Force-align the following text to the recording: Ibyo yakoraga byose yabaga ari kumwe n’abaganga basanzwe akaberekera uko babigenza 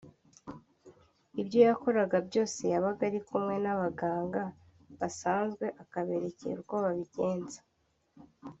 Ibyo 1.41 1.59
yakoraga 1.67 2.17
byose 2.27 2.61
yabaga 2.73 3.01
ari 3.09 3.19
kumwe 3.27 3.55
n’abaganga 3.63 4.41
basanzwe 4.99 5.65
akaberekera 5.83 6.57
uko 6.63 6.75
babigenza 6.83 7.59